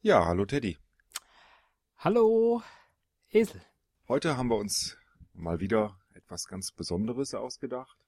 [0.00, 0.78] Ja, hallo Teddy.
[1.98, 2.62] Hallo,
[3.30, 3.60] Esel.
[4.06, 4.96] Heute haben wir uns
[5.34, 7.98] mal wieder etwas ganz Besonderes ausgedacht.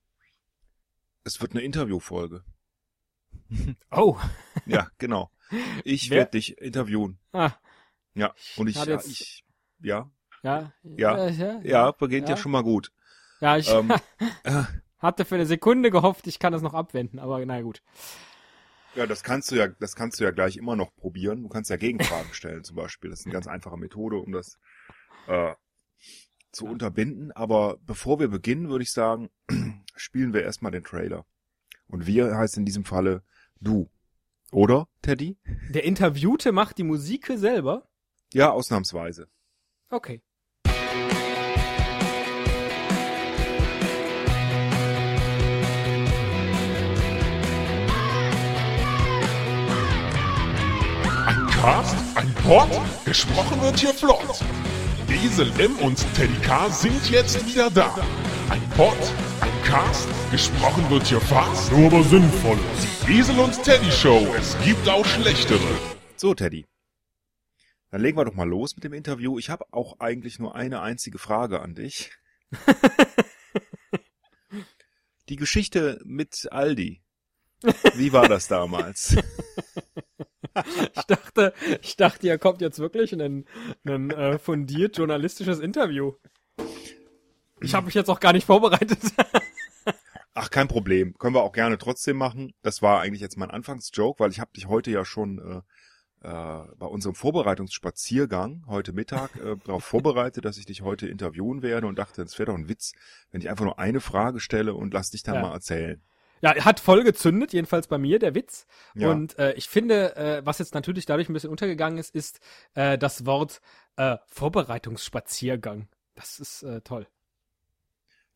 [1.24, 2.45] Es wird eine Interviewfolge.
[3.90, 4.16] Oh.
[4.66, 5.30] Ja, genau.
[5.84, 7.18] Ich Wer- werde dich interviewen.
[7.32, 7.50] Ah,
[8.14, 9.45] Ja, und ich, ja, ich,
[9.80, 10.11] ja,
[10.43, 10.72] ja.
[10.82, 11.29] Ja.
[11.29, 12.41] ja, ja, beginnt ja, Ja.
[12.41, 12.93] schon mal gut.
[13.41, 13.91] Ja, ich Ähm,
[14.45, 14.62] äh,
[14.98, 17.82] hatte für eine Sekunde gehofft, ich kann das noch abwenden, aber na gut.
[18.95, 21.43] Ja, das kannst du ja, das kannst du ja gleich immer noch probieren.
[21.43, 23.11] Du kannst ja Gegenfragen stellen zum Beispiel.
[23.11, 24.58] Das ist eine ganz einfache Methode, um das
[25.26, 25.54] äh,
[26.53, 27.32] zu unterbinden.
[27.32, 29.30] Aber bevor wir beginnen, würde ich sagen,
[29.96, 31.25] spielen wir erstmal den Trailer.
[31.86, 33.22] Und wir heißt in diesem Falle
[33.61, 33.91] du.
[34.53, 35.38] Oder, Teddy?
[35.70, 37.88] Der Interviewte macht die Musik selber?
[38.33, 39.28] Ja, ausnahmsweise.
[39.91, 40.22] Okay.
[51.61, 52.70] Ein Cast, ein Pod,
[53.05, 54.41] gesprochen wird hier flott.
[55.11, 57.94] Esel M und Teddy K sind jetzt wieder da.
[58.48, 58.97] Ein Pod,
[59.42, 62.58] ein Cast, gesprochen wird hier fast, nur aber sinnvoll.
[63.06, 65.61] Die Esel und Teddy Show, es gibt auch schlechtere.
[66.17, 66.64] So, Teddy.
[67.91, 69.39] Dann legen wir doch mal los mit dem Interview.
[69.39, 72.11] Ich habe auch eigentlich nur eine einzige Frage an dich.
[75.28, 77.02] Die Geschichte mit Aldi.
[77.97, 79.14] Wie war das damals?
[80.96, 83.44] Ich dachte, ich dachte, hier kommt jetzt wirklich ein,
[83.84, 86.14] ein äh, fundiert journalistisches Interview.
[87.60, 88.98] Ich habe mich jetzt auch gar nicht vorbereitet.
[90.34, 91.16] Ach, kein Problem.
[91.18, 92.52] Können wir auch gerne trotzdem machen.
[92.62, 95.38] Das war eigentlich jetzt mein Anfangsjoke, weil ich habe dich heute ja schon
[96.22, 101.62] äh, äh, bei unserem Vorbereitungsspaziergang heute Mittag äh, darauf vorbereitet, dass ich dich heute interviewen
[101.62, 102.92] werde und dachte, es wäre doch ein Witz,
[103.30, 105.42] wenn ich einfach nur eine Frage stelle und lass dich dann Ja.
[105.42, 106.00] mal erzählen.
[106.42, 108.66] Ja, hat voll gezündet, jedenfalls bei mir, der Witz.
[108.94, 109.10] Ja.
[109.10, 112.41] Und äh, ich finde, äh, was jetzt natürlich dadurch ein bisschen untergegangen ist, ist
[112.74, 113.60] äh, das Wort
[113.96, 115.88] äh, Vorbereitungsspaziergang.
[116.14, 117.06] Das ist äh, toll.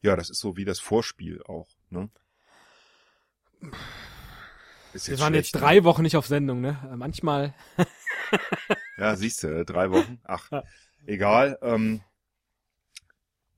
[0.03, 2.11] Ja, das ist so wie das Vorspiel auch, ne?
[4.93, 6.79] Ist Wir waren jetzt schlecht, drei Wochen nicht auf Sendung, ne?
[6.93, 7.55] Äh, manchmal.
[7.77, 7.87] Ne?
[8.97, 10.21] Ja, siehst du, drei Wochen.
[10.25, 10.63] Ach, Ja.
[11.07, 11.59] egal.
[11.63, 12.01] Ähm,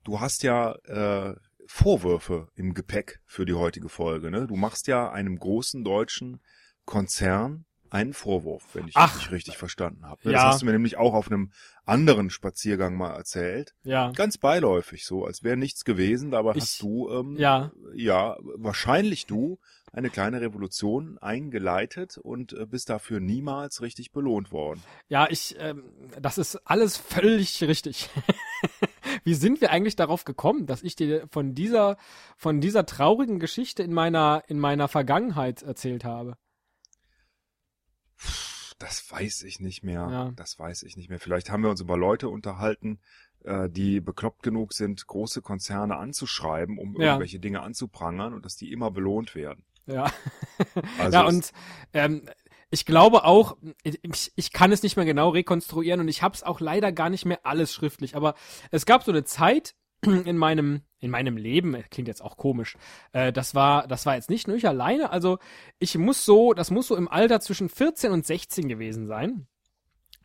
[0.05, 1.35] du hast ja äh,
[1.67, 4.47] Vorwürfe im Gepäck für die heutige Folge, ne?
[4.47, 6.41] Du machst ja einem großen deutschen
[6.85, 9.17] Konzern einen Vorwurf, wenn ich Ach.
[9.17, 10.21] dich richtig verstanden habe.
[10.25, 10.33] Ne?
[10.33, 10.43] Ja.
[10.45, 11.53] Das hast du mir nämlich auch auf einem
[11.85, 13.75] anderen Spaziergang mal erzählt.
[13.85, 14.11] Ja.
[14.11, 17.71] Ganz beiläufig, so als wäre nichts gewesen, dabei Ich- hast du, ähm, Ja.
[17.95, 19.59] ja, wahrscheinlich du
[19.97, 24.83] eine kleine Revolution eingeleitet und äh, bist dafür niemals richtig belohnt worden.
[25.09, 25.85] Ja, ich, ähm,
[26.21, 28.11] das ist alles völlig richtig.
[29.25, 31.97] Wie sind wir eigentlich darauf gekommen, dass ich dir von dieser,
[32.37, 36.37] von dieser traurigen Geschichte in meiner, in meiner Vergangenheit erzählt habe?
[38.79, 40.09] Das weiß ich nicht mehr.
[40.11, 40.33] Ja.
[40.37, 41.19] Das weiß ich nicht mehr.
[41.19, 43.01] Vielleicht haben wir uns über Leute unterhalten,
[43.45, 47.07] äh, die bekloppt genug sind, große Konzerne anzuschreiben, um Ja.
[47.13, 49.65] irgendwelche Dinge anzuprangern und dass die immer belohnt werden.
[49.87, 50.11] Ja.
[50.99, 51.53] Also ja, und
[51.93, 52.23] ähm,
[52.71, 56.43] ich glaube auch, ich, ich kann es nicht mehr genau rekonstruieren und ich habe es
[56.43, 58.35] auch leider gar nicht mehr alles schriftlich, aber
[58.71, 62.77] es gab so eine Zeit in meinem in meinem Leben, äh, klingt jetzt auch komisch,
[63.13, 65.39] äh, das war das war jetzt nicht nur ich alleine, also
[65.79, 69.47] ich muss so, das muss so im Alter zwischen 14 und 16 gewesen sein,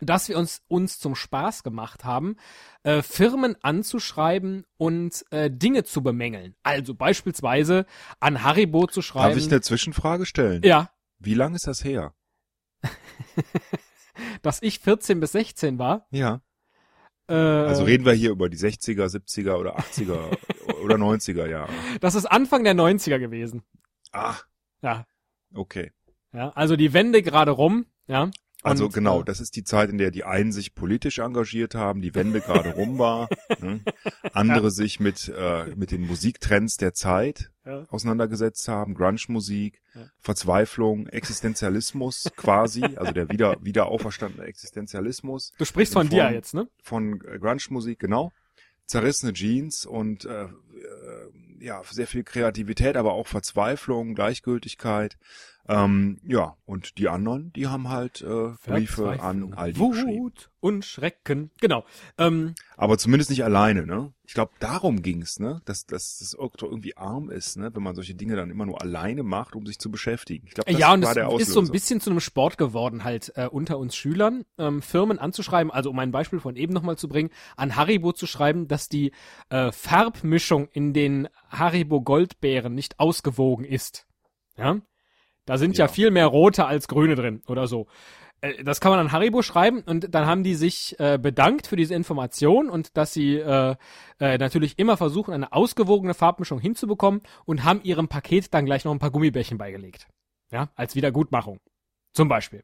[0.02, 2.36] dass wir uns uns zum Spaß gemacht haben,
[2.84, 6.56] äh, Firmen anzuschreiben und äh, Dinge zu bemängeln.
[6.64, 7.86] Also beispielsweise
[8.20, 9.30] an Haribo zu schreiben.
[9.36, 10.62] Darf ich eine Zwischenfrage stellen?
[10.64, 10.90] ja,
[11.20, 12.14] Wie lange ist das her?
[14.42, 16.08] dass ich 14 bis 16 war.
[16.12, 16.42] Ja.
[17.28, 20.38] Äh, Also reden wir hier über die 60er, 70er oder 80er
[20.84, 21.72] oder 90er Jahre.
[22.00, 23.64] das ist Anfang der 90er gewesen.
[24.12, 24.36] Ah,
[24.82, 25.06] Ja,
[25.54, 25.92] okay.
[26.34, 26.50] ja.
[26.50, 28.30] Also die Wende gerade rum, ja.
[28.64, 31.74] Also Und, genau, äh, das ist die Zeit, in der die einen sich politisch engagiert
[31.74, 33.28] haben, die Wende gerade rum war,
[33.60, 33.82] ne?
[34.34, 37.86] andere sich mit äh, mit den Musiktrends der Zeit Ja.
[37.90, 40.10] auseinandergesetzt haben, Grunge-Musik, Ja.
[40.20, 46.54] Verzweiflung, Existenzialismus quasi, also der wieder wieder auferstandene Existenzialismus Du sprichst in von dir jetzt,
[46.54, 46.68] ne?
[46.84, 48.32] von äh, Grunge-Musik, genau,
[48.86, 50.50] zerrissene Jeans und äh, äh,
[51.60, 55.18] ja sehr viel Kreativität, aber auch Verzweiflung, Gleichgültigkeit.
[55.68, 60.34] Ähm, ja, und die anderen, die haben halt äh, Briefe an Aldi Wut geschrieben.
[60.60, 61.52] und Schrecken.
[61.62, 61.86] Genau.
[62.18, 64.14] Ähm, Aber zumindest nicht alleine, ne?
[64.26, 65.62] Ich glaube, darum ging's, ne?
[65.66, 67.70] Dass, dass das Okto irgendwie arm ist, ne?
[67.74, 70.48] Wenn man solche Dinge dann immer nur alleine macht, um sich zu beschäftigen.
[70.48, 71.44] Ich glaube, das ja, und war es der Auslöser.
[71.44, 75.20] ist so ein bisschen zu einem Sport geworden, halt äh, unter uns Schülern, ähm, Firmen
[75.20, 78.90] anzuschreiben, also um ein Beispiel von eben nochmal zu bringen, an Haribo zu schreiben, dass
[78.90, 79.12] die
[79.50, 84.08] äh, Farbmischung in den Haribo Goldbeeren nicht ausgewogen ist.
[84.58, 84.82] Ja?
[85.46, 85.86] Da sind ja.
[85.86, 85.92] Ja.
[85.92, 87.88] viel mehr rote als grüne drin oder so.
[88.42, 91.76] Äh, das kann man an Haribo schreiben und dann haben die sich äh, bedankt für
[91.76, 93.76] diese Information und dass sie äh,
[94.20, 98.92] äh, natürlich immer versuchen, eine ausgewogene Farbmischung hinzubekommen und haben ihrem Paket dann gleich noch
[98.92, 100.08] ein paar Gummibärchen beigelegt.
[100.52, 101.60] Ja, als Wiedergutmachung.
[102.14, 102.62] Zum Beispiel.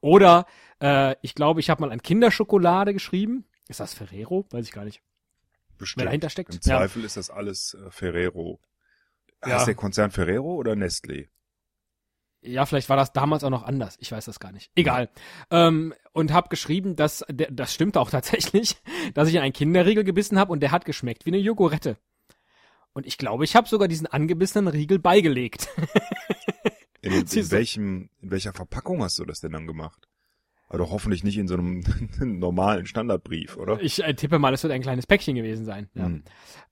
[0.00, 0.46] Oder
[0.82, 3.46] äh, ich glaube, ich habe mal an Kinderschokolade geschrieben.
[3.66, 4.46] Ist das Ferrero?
[4.50, 5.00] Weiß ich gar nicht.
[5.78, 6.02] Bestimmt.
[6.02, 6.54] Wer dahinter steckt.
[6.54, 7.06] Im Zweifel ja.
[7.06, 8.60] ist das alles äh, Ferrero.
[9.46, 9.56] Ja.
[9.56, 11.28] Ist der Konzern Ferrero oder Nestlé?
[12.42, 13.96] Ja, vielleicht war das damals auch noch anders.
[14.00, 14.70] Ich weiß das gar nicht.
[14.74, 15.10] Egal.
[15.50, 18.76] Ähm, und habe geschrieben, dass das stimmt auch tatsächlich,
[19.14, 21.98] dass ich in einen Kinderriegel gebissen habe und der hat geschmeckt wie eine Jogurette.
[22.92, 25.68] Und ich glaube, ich habe sogar diesen angebissenen Riegel beigelegt.
[27.02, 30.08] in, in, in welchem, in welcher Verpackung hast du das denn dann gemacht?
[30.70, 31.82] Aber doch hoffentlich nicht in so einem
[32.20, 33.80] normalen Standardbrief, oder?
[33.82, 35.90] Ich äh, tippe mal, es wird ein kleines Päckchen gewesen sein.
[35.94, 36.04] Ja.
[36.04, 36.22] Hm.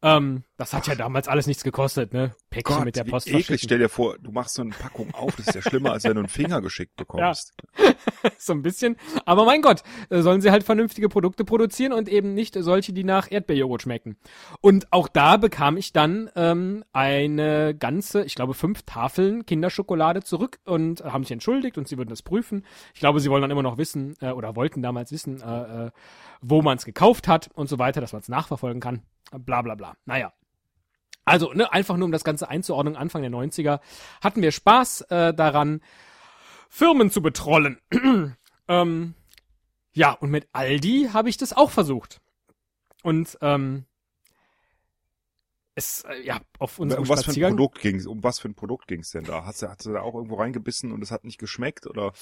[0.03, 2.33] Ähm, das hat ja damals alles nichts gekostet, ne?
[2.51, 3.27] Päckchen Gott, mit der Post.
[3.29, 6.05] Eklig, stell dir vor, du machst so eine Packung auf, das ist ja schlimmer, als
[6.05, 7.55] wenn du einen Finger geschickt bekommst.
[7.77, 7.95] Ja.
[8.39, 8.97] so ein bisschen.
[9.25, 13.03] Aber mein Gott, äh, sollen sie halt vernünftige Produkte produzieren und eben nicht solche, die
[13.03, 14.17] nach Erdbeerjoghurt schmecken.
[14.61, 20.59] Und auch da bekam ich dann ähm, eine ganze, ich glaube, fünf Tafeln Kinderschokolade zurück
[20.65, 22.65] und haben sich entschuldigt und sie würden das prüfen.
[22.95, 25.91] Ich glaube, sie wollen dann immer noch wissen, äh, oder wollten damals wissen, äh, äh,
[26.41, 29.03] wo man es gekauft hat und so weiter, dass man es nachverfolgen kann.
[29.31, 29.97] Bla bla bla.
[30.05, 30.33] Naja.
[31.25, 33.81] Also, ne, einfach nur um das Ganze einzuordnen, Anfang der 90er
[34.23, 35.83] hatten wir Spaß äh, daran,
[36.71, 37.79] Firmen zu betrollen.
[38.69, 39.15] ähm,
[39.93, 42.21] ja, und mit Aldi habe ich das auch versucht.
[43.03, 43.85] Und ähm,
[45.75, 48.55] es, äh, ja, auf unserem um was für ein Produkt ging's, um was für ein
[48.55, 49.45] Produkt ging's denn da?
[49.45, 52.13] Hast du, hast du da auch irgendwo reingebissen und es hat nicht geschmeckt oder?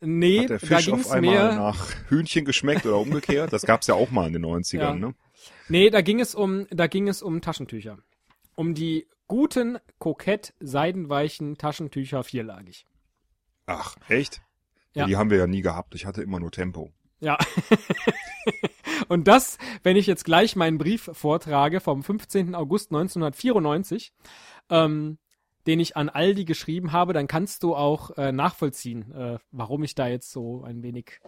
[0.00, 3.52] Nee, hat der Fisch da auf einmal mehr nach Hühnchen geschmeckt oder umgekehrt?
[3.52, 4.94] Das gab's ja auch mal in den 90ern, ja.
[4.94, 5.14] ne?
[5.68, 7.98] Nee, da ging es um, da ging es um Taschentücher.
[8.54, 12.86] Um die guten, kokett seidenweichen Taschentücher vierlagig.
[13.66, 14.40] Ach, echt?
[14.94, 15.06] Ja.
[15.06, 15.94] Die haben wir ja nie gehabt.
[15.94, 16.92] Ich hatte immer nur Tempo.
[17.20, 17.38] Ja.
[19.08, 22.54] Und das, wenn ich jetzt gleich meinen Brief vortrage vom 15.
[22.54, 24.12] August 1994,
[24.70, 25.18] ähm,
[25.68, 29.94] den ich an Aldi geschrieben habe, dann kannst du auch äh, nachvollziehen, äh, warum ich
[29.94, 31.20] da jetzt so ein wenig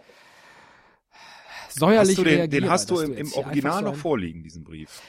[1.69, 2.61] säuerlich hast du den, reagiere.
[2.61, 5.01] Den hast du im, im Original noch vorliegen, diesen Brief.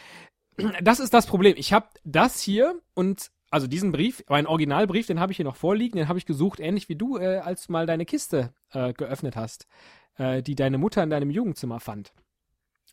[0.82, 1.55] Das ist das Problem.
[1.56, 5.56] Ich habe das hier und also diesen Brief, mein Originalbrief, den habe ich hier noch
[5.56, 8.93] vorliegen, den habe ich gesucht, ähnlich wie du, äh, als du mal deine Kiste äh,
[8.93, 9.67] geöffnet hast,
[10.17, 12.12] äh, die deine Mutter in deinem Jugendzimmer fand.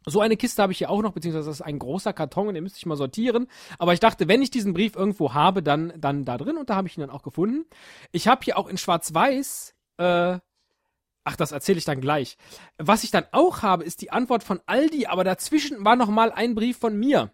[0.05, 2.53] So eine Kiste habe ich hier auch noch, beziehungsweise das ist ein großer Karton und
[2.53, 3.47] den müsste ich mal sortieren.
[3.77, 6.75] Aber ich dachte, wenn ich diesen Brief irgendwo habe, dann, dann da drin und da
[6.75, 7.65] habe ich ihn dann auch gefunden.
[8.11, 10.39] Ich habe hier auch in Schwarz-Weiß, äh,
[11.25, 12.37] ach, das erzähle ich dann gleich.
[12.77, 16.31] Was ich dann auch habe, ist die Antwort von Aldi, aber dazwischen war noch mal
[16.31, 17.33] ein Brief von mir.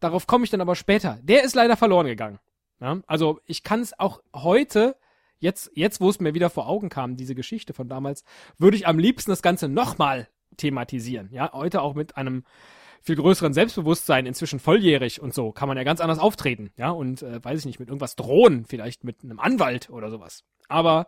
[0.00, 1.18] Darauf komme ich dann aber später.
[1.22, 2.40] Der ist leider verloren gegangen.
[2.80, 3.00] Ja?
[3.06, 4.96] Also ich kann es auch heute
[5.38, 8.24] jetzt, jetzt wo es mir wieder vor Augen kam, diese Geschichte von damals,
[8.58, 11.28] würde ich am liebsten das Ganze nochmal thematisieren.
[11.32, 12.44] Ja, heute auch mit einem
[13.00, 16.70] viel größeren Selbstbewusstsein, inzwischen volljährig und so, kann man ja ganz anders auftreten.
[16.76, 20.44] Ja, und äh, weiß ich nicht, mit irgendwas drohen, vielleicht mit einem Anwalt oder sowas.
[20.68, 21.06] Aber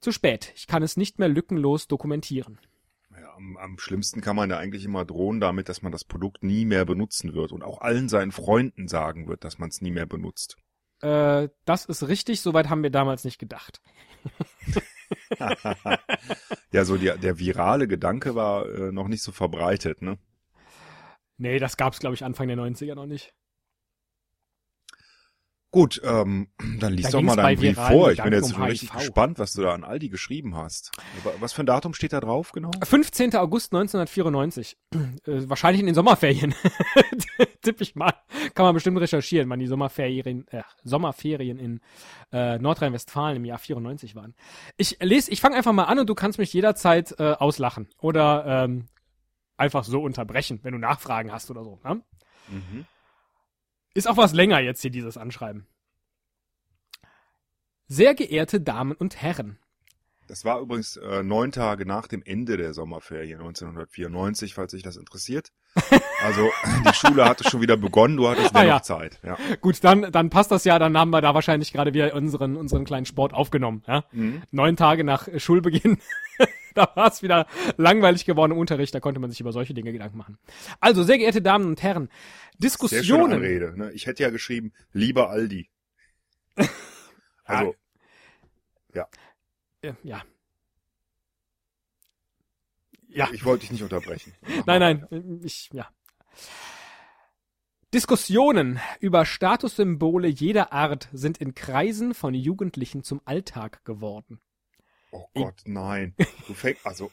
[0.00, 0.52] zu spät.
[0.54, 2.60] Ich kann es nicht mehr lückenlos dokumentieren.
[3.10, 6.44] Ja, am, am schlimmsten kann man ja eigentlich immer drohen damit, dass man das Produkt
[6.44, 9.90] nie mehr benutzen wird und auch allen seinen Freunden sagen wird, dass man es nie
[9.90, 10.56] mehr benutzt.
[11.00, 13.80] Äh, das ist richtig, soweit haben wir damals nicht gedacht.
[16.72, 20.18] ja, so die, der virale Gedanke war äh, noch nicht so verbreitet, ne?
[21.36, 23.32] Nee, das gab's, glaube ich, Anfang der 90er noch nicht.
[25.70, 26.48] Gut, ähm,
[26.78, 28.10] dann liest da doch mal deinen Brief vor.
[28.10, 29.00] Ich bin jetzt um richtig HIV.
[29.00, 30.92] gespannt, was du da an Aldi geschrieben hast.
[31.40, 32.70] Was für ein Datum steht da drauf genau?
[32.82, 33.36] 15.
[33.36, 34.78] August 1994.
[34.94, 36.54] Äh, wahrscheinlich in den Sommerferien.
[37.62, 38.14] Tipp ich mal.
[38.54, 41.80] Kann man bestimmt recherchieren, wann die Sommerferien, äh, Sommerferien in
[42.32, 44.34] äh, Nordrhein-Westfalen im Jahr 94 waren.
[44.78, 48.64] Ich lese, ich fange einfach mal an und du kannst mich jederzeit äh, auslachen oder
[48.64, 48.86] ähm,
[49.58, 51.78] einfach so unterbrechen, wenn du Nachfragen hast oder so.
[51.84, 52.00] Ne?
[52.48, 52.86] Mhm.
[53.94, 55.66] Ist auch was länger jetzt hier dieses Anschreiben.
[57.86, 59.58] Sehr geehrte Damen und Herren.
[60.28, 64.96] Das war übrigens äh, neun Tage nach dem Ende der Sommerferien 1994, falls sich das
[64.96, 65.52] interessiert.
[66.20, 66.50] Also
[66.84, 68.82] die Schule hatte schon wieder begonnen, du hattest ah, ja.
[68.82, 69.20] Zeit.
[69.22, 69.38] Ja.
[69.60, 72.84] Gut, dann, dann passt das ja, dann haben wir da wahrscheinlich gerade wieder unseren, unseren
[72.84, 73.84] kleinen Sport aufgenommen.
[73.86, 74.04] Ja?
[74.10, 74.42] Mhm.
[74.50, 75.98] Neun Tage nach Schulbeginn.
[76.74, 79.92] da war es wieder langweilig geworden im Unterricht, da konnte man sich über solche Dinge
[79.92, 80.38] Gedanken machen.
[80.80, 82.08] Also, sehr geehrte Damen und Herren,
[82.58, 83.40] Diskussionen.
[83.40, 83.92] Sehr Rede, ne?
[83.92, 85.70] Ich hätte ja geschrieben, lieber Aldi.
[87.44, 87.76] also,
[88.92, 89.06] ja.
[89.82, 90.22] Ja.
[93.08, 93.28] Ja.
[93.32, 94.34] Ich wollte dich nicht unterbrechen.
[94.66, 95.88] nein, nein, ich, ja.
[97.94, 104.40] Diskussionen über Statussymbole jeder Art sind in Kreisen von Jugendlichen zum Alltag geworden.
[105.10, 106.14] Oh Gott, nein.
[106.46, 107.10] Du fängst, also,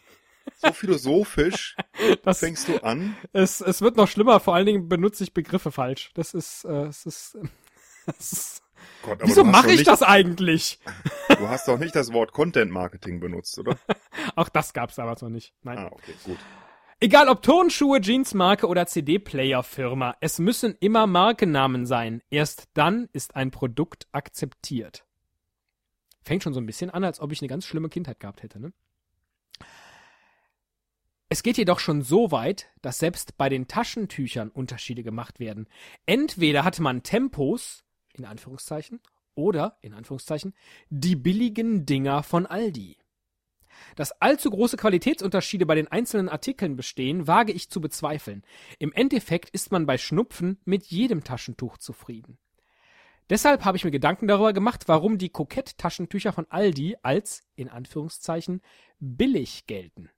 [0.57, 1.77] so philosophisch
[2.24, 3.15] Das, fängst du an.
[3.31, 6.12] es, es wird noch schlimmer, vor allen Dingen benutze ich Begriffe falsch.
[6.13, 7.38] Das ist, äh, es ist,
[8.05, 8.63] das ist
[9.06, 10.80] Gott, Wieso mache ich nicht, das eigentlich?
[11.38, 13.78] Du hast doch nicht das Wort Content Marketing benutzt, oder?
[14.36, 15.54] Auch das gab's damals noch nicht.
[15.64, 15.80] Nein.
[15.80, 16.38] Ah, okay, gut.
[17.00, 22.22] Egal ob Turnschuhe, Jeansmarke oder CD-Player-Firma, es müssen immer Markennamen sein.
[22.30, 25.04] Erst dann ist ein Produkt akzeptiert.
[26.22, 28.60] Fängt schon so ein bisschen an, als ob ich eine ganz schlimme Kindheit gehabt hätte,
[28.60, 28.72] ne?
[31.28, 35.68] Es geht jedoch schon so weit, dass selbst bei den Taschentüchern Unterschiede gemacht werden.
[36.06, 37.85] Entweder hatte man Tempos,
[38.15, 39.00] in Anführungszeichen,
[39.36, 40.53] oder, in Anführungszeichen,
[40.89, 42.98] die billigen Dinger von Aldi.
[43.95, 48.43] Dass allzu große Qualitätsunterschiede bei den einzelnen Artikeln bestehen, wage ich zu bezweifeln.
[48.79, 52.38] Im Endeffekt ist man bei Schnupfen mit jedem Taschentuch zufrieden.
[53.29, 58.62] Deshalb habe ich mir Gedanken darüber gemacht, warum die Kokett-Taschentücher von Aldi als, in Anführungszeichen,
[59.00, 60.10] billig gelten.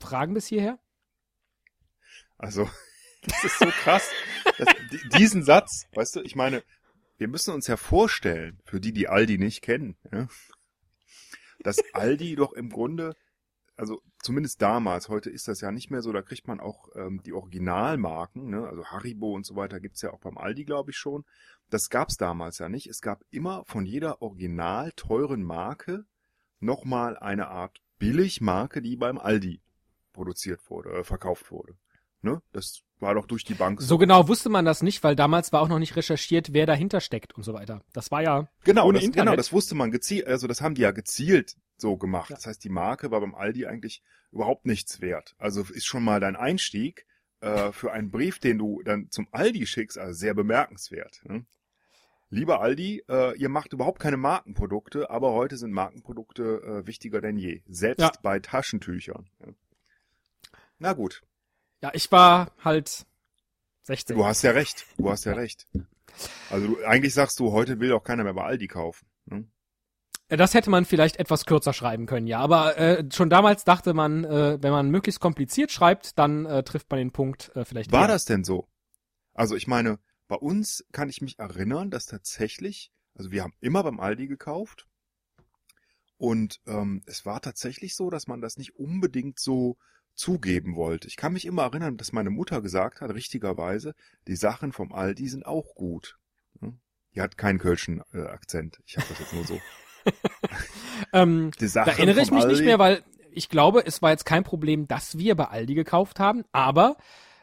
[0.00, 0.78] Fragen bis hierher?
[2.38, 2.68] Also,
[3.26, 4.10] das ist so krass.
[4.58, 6.62] Das, di- diesen Satz, weißt du, ich meine,
[7.16, 10.28] wir müssen uns ja vorstellen, für die, die Aldi nicht kennen, ja,
[11.60, 13.14] dass Aldi doch im Grunde,
[13.76, 17.22] also zumindest damals, heute ist das ja nicht mehr so, da kriegt man auch ähm,
[17.24, 20.96] die Originalmarken, ne, also Haribo und so weiter gibt's ja auch beim Aldi, glaube ich
[20.96, 21.24] schon.
[21.70, 22.86] Das gab's damals ja nicht.
[22.88, 26.04] Es gab immer von jeder original teuren Marke
[26.60, 29.60] nochmal eine Art Billigmarke, die beim Aldi
[30.12, 31.74] produziert wurde, äh, verkauft wurde.
[32.24, 32.40] Ne?
[32.52, 35.60] Das war doch durch die Bank So genau wusste man das nicht, weil damals war
[35.60, 37.82] auch noch nicht recherchiert, wer dahinter steckt und so weiter.
[37.92, 39.26] Das war ja Genau, ohne das, Internet.
[39.26, 42.30] genau, das wusste man gezielt, also das haben die ja gezielt so gemacht.
[42.30, 42.36] Ja.
[42.36, 44.02] Das heißt, die Marke war beim Aldi eigentlich
[44.32, 45.34] überhaupt nichts wert.
[45.38, 47.06] Also ist schon mal dein Einstieg
[47.40, 51.20] äh, für einen Brief, den du dann zum Aldi schickst, also sehr bemerkenswert.
[51.24, 51.44] Ne?
[52.30, 57.36] Lieber Aldi, äh, ihr macht überhaupt keine Markenprodukte, aber heute sind Markenprodukte äh, wichtiger denn
[57.36, 57.60] je.
[57.68, 58.12] Selbst Ja.
[58.22, 59.28] bei Taschentüchern.
[59.40, 59.52] Ja.
[60.78, 61.22] Na gut,
[61.84, 63.04] Ja, ich war halt
[63.82, 64.16] 16.
[64.16, 64.86] du hast ja recht.
[64.96, 65.68] Du hast ja recht.
[66.48, 69.06] Also du, eigentlich sagst du, heute will auch keiner mehr bei Aldi kaufen.
[69.26, 69.46] Ne?
[70.28, 72.38] Äh, Das hätte man vielleicht etwas kürzer schreiben können, ja.
[72.38, 76.90] Aber äh, schon damals dachte man, äh, wenn man möglichst kompliziert schreibt, dann äh, trifft
[76.90, 77.92] man den Punkt äh, vielleicht.
[77.92, 78.08] War eher.
[78.08, 78.66] das denn so?
[79.34, 83.82] Also ich meine, bei uns kann ich mich erinnern, dass tatsächlich, also wir haben immer
[83.82, 84.88] beim Aldi gekauft
[86.16, 89.76] und ähm, es war tatsächlich so, dass man das nicht unbedingt so
[90.14, 91.08] zugeben wollte.
[91.08, 93.94] Ich kann mich immer erinnern, dass meine Mutter gesagt hat, richtigerweise,
[94.28, 96.18] die Sachen vom Aldi sind auch gut.
[96.60, 96.78] Hm?
[97.14, 98.80] Die hat keinen kölschen äh, Akzent.
[98.86, 99.60] Ich habe das jetzt nur so.
[101.12, 103.02] Ähm, Die da erinnere ich mich nicht Aldi- mehr, weil
[103.32, 106.96] ich glaube, es war jetzt kein Problem, dass wir bei Aldi gekauft haben, aber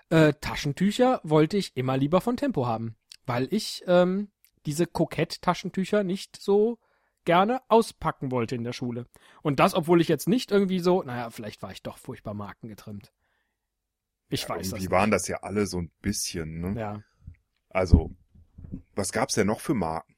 [0.09, 4.29] äh, Taschentücher wollte ich immer lieber von Tempo haben, weil ich ähm,
[4.65, 6.79] diese Kokett-Taschentücher nicht so
[7.25, 9.05] gerne auspacken wollte in der Schule.
[9.41, 13.11] Und das, obwohl ich jetzt nicht irgendwie so, naja, vielleicht war ich doch furchtbar markengetrimmt.
[14.29, 14.79] Ich Ja, weiß das.
[14.79, 14.91] nicht.
[14.91, 16.61] waren das ja alle so ein bisschen.
[16.61, 16.79] Ne?
[16.79, 17.03] Ja.
[17.69, 18.11] Also,
[18.95, 20.15] was gab's denn noch für Marken,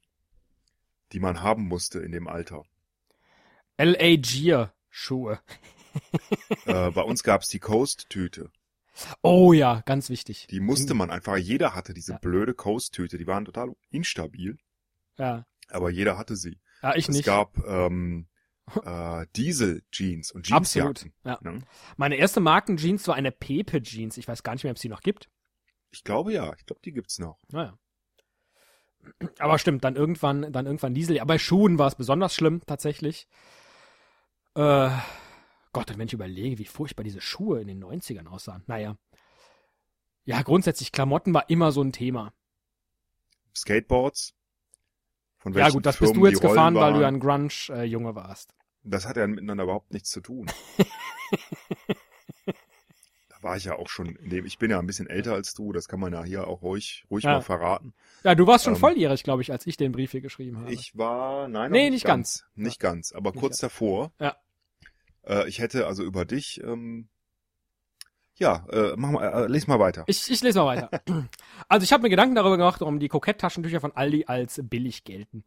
[1.11, 2.63] die man haben musste in dem Alter?
[3.77, 4.15] L.A.
[4.17, 5.39] Gear Schuhe.
[6.65, 8.51] äh, bei uns gab's die Coast-Tüte.
[9.23, 10.45] Oh ja, ganz wichtig.
[10.51, 12.17] Die musste man einfach, jeder hatte diese Ja.
[12.19, 13.17] blöde Coast-Tüte.
[13.17, 14.57] Die waren total instabil,
[15.17, 15.45] Ja.
[15.69, 16.59] aber jeder hatte sie.
[16.83, 17.25] Ja, ich es nicht.
[17.25, 18.27] gab ähm,
[18.85, 20.99] äh, Diesel-Jeans und Absolut.
[20.99, 21.13] Jeansjacken.
[21.23, 21.51] Ja.
[21.51, 21.61] Ne?
[21.97, 24.17] Meine erste Markenjeans war eine Pepe Jeans.
[24.17, 25.29] Ich weiß gar nicht mehr, ob es die noch gibt.
[25.91, 27.39] Ich glaube ja, ich glaube, die gibt's noch.
[27.51, 27.77] Naja.
[29.39, 31.15] Aber stimmt, dann irgendwann, dann irgendwann Diesel.
[31.15, 33.27] Ja, bei Schuhen war es besonders schlimm, tatsächlich.
[34.55, 34.89] Äh,
[35.71, 38.63] Gott, und wenn ich überlege, wie furchtbar diese Schuhe in den 90ern aussahen.
[38.67, 38.97] Naja.
[40.25, 42.33] Ja, grundsätzlich, Klamotten war immer so ein Thema.
[43.55, 44.33] Skateboards.
[45.43, 47.15] Von Ja, gut, das Firmen bist du jetzt gefahren, weil du ja waren.
[47.15, 48.55] ein Grunge-Junge warst.
[48.83, 50.49] Das hat ja miteinander überhaupt nichts zu tun.
[52.45, 55.53] da war ich ja auch schon, in dem, ich bin ja ein bisschen älter als
[55.53, 57.33] du, das kann man ja hier auch ruhig, ruhig Ja.
[57.33, 57.93] mal verraten.
[58.23, 60.71] Ja, du warst schon Ähm, volljährig, glaube ich, als ich den Brief hier geschrieben habe.
[60.73, 62.45] Ich war, nein, Nee, nicht ganz.
[62.55, 64.11] Nicht ganz, aber Nicht kurz davor.
[64.19, 64.37] Ja.
[65.25, 67.09] Äh, ich hätte also über dich, ähm,
[68.35, 70.03] ja, äh, mach mal, äh, les mal weiter.
[70.07, 71.01] Ich, ich lese mal weiter.
[71.69, 75.43] Also ich habe mir Gedanken darüber gemacht, warum die Kokett-Taschentücher von Aldi als billig gelten.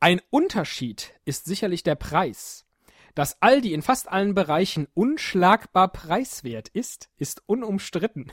[0.00, 2.66] Ein Unterschied ist sicherlich der Preis.
[3.14, 8.30] Dass Aldi in fast allen Bereichen unschlagbar preiswert ist, ist unumstritten.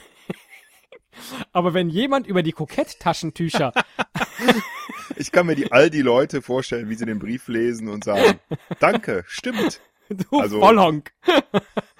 [1.53, 3.71] Aber wenn jemand über die Kokett-Taschentücher,
[5.15, 8.39] Ich kann mir die all die Leute vorstellen, wie sie den Brief lesen und sagen,
[8.79, 9.81] danke, stimmt.
[10.09, 11.12] du Also, Vollhonk,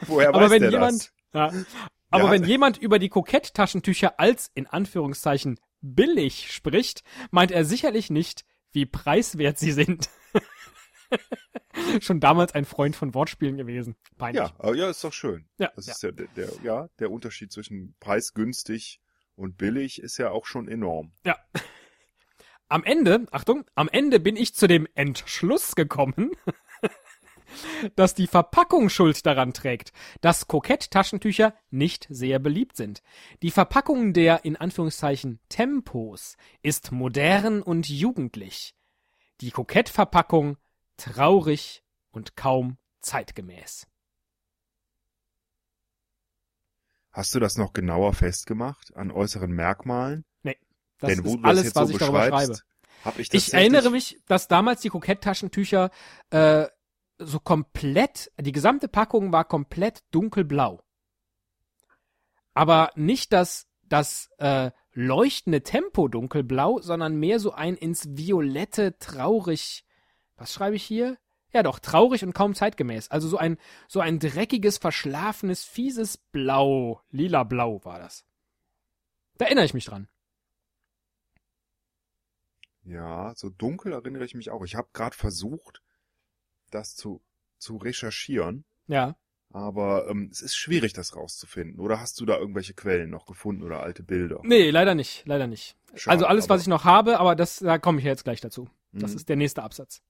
[0.07, 1.13] Woher aber weiß wenn der jemand, das?
[1.33, 1.51] Ja,
[2.09, 2.31] aber Ja.
[2.31, 8.85] wenn jemand über die Kokett-Taschentücher als in Anführungszeichen billig spricht, meint er sicherlich nicht, wie
[8.85, 10.09] preiswert sie sind.
[12.01, 13.95] Schon damals ein Freund von Wortspielen gewesen.
[14.17, 14.49] Peinlich.
[14.61, 15.47] Ja, ja, ist doch schön.
[15.57, 15.93] Ja, Das ja.
[15.93, 18.99] ist ja der, der, ja, der Unterschied zwischen preisgünstig
[19.35, 21.13] und billig ist ja auch schon enorm.
[21.25, 21.37] Ja.
[22.67, 26.31] Am Ende, Achtung, am Ende bin ich zu dem Entschluss gekommen,
[27.95, 33.01] dass die Verpackung Schuld daran trägt, dass Kokett-Taschentücher nicht sehr beliebt sind.
[33.41, 38.75] Die Verpackung der, in Anführungszeichen, Tempos ist modern und jugendlich.
[39.41, 40.57] Die Kokett-Verpackung
[40.98, 43.88] traurig und kaum zeitgemäß.
[47.12, 50.25] Hast du das noch genauer festgemacht an äußeren Merkmalen?
[51.03, 52.60] Das Denn wo ist du das alles, jetzt was so ich darüber schreibe.
[53.03, 55.91] hab ich Ich erinnere mich, dass damals die Kokett-Taschentücher
[56.29, 56.67] äh,
[57.25, 60.81] so komplett, die gesamte Packung war komplett dunkelblau.
[62.53, 69.85] Aber nicht das, das äh, leuchtende Tempo dunkelblau, sondern mehr so ein ins Violette traurig.
[70.35, 71.17] Was schreibe ich hier?
[71.51, 73.11] Ja doch, traurig und kaum zeitgemäß.
[73.11, 77.01] Also so ein, so ein dreckiges, verschlafenes, fieses Blau.
[77.11, 78.25] Lila Blau war das.
[79.37, 80.07] Da erinnere ich mich dran.
[82.83, 84.63] Ja, so dunkel erinnere ich mich auch.
[84.63, 85.81] Ich habe gerade versucht,
[86.73, 87.21] das zu,
[87.57, 89.15] zu recherchieren, Ja.
[89.51, 91.79] aber ähm, es ist schwierig, das rauszufinden.
[91.79, 94.39] Oder hast du da irgendwelche Quellen noch gefunden oder alte Bilder?
[94.43, 95.77] Nee, leider nicht, leider nicht.
[95.95, 98.67] Schade, also alles, was ich noch habe, aber das, da komme ich jetzt gleich dazu.
[98.91, 99.17] Das Mhm.
[99.17, 100.01] ist der nächste Absatz.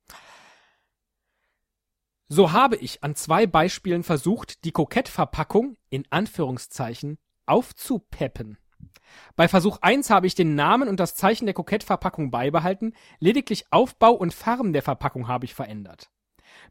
[2.30, 8.58] So habe ich an zwei Beispielen versucht, die Kokettverpackung in Anführungszeichen aufzupeppen.
[9.36, 14.12] Bei Versuch 1 habe ich den Namen und das Zeichen der Kokettverpackung beibehalten, lediglich Aufbau
[14.14, 16.10] und Farben der Verpackung habe ich verändert.